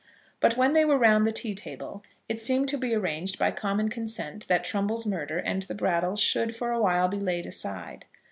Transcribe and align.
But 0.39 0.57
when 0.57 0.73
they 0.73 0.83
were 0.83 0.97
round 0.97 1.27
the 1.27 1.31
tea 1.31 1.53
table 1.53 2.01
it 2.27 2.41
seemed 2.41 2.67
to 2.69 2.77
be 2.79 2.95
arranged 2.95 3.37
by 3.37 3.51
common 3.51 3.87
consent 3.89 4.47
that 4.47 4.63
Trumbull's 4.63 5.05
murder 5.05 5.37
and 5.37 5.61
the 5.61 5.75
Brattles 5.75 6.19
should, 6.19 6.55
for 6.55 6.71
a 6.71 6.81
while, 6.81 7.07
be 7.07 7.19
laid 7.19 7.45
aside. 7.45 8.05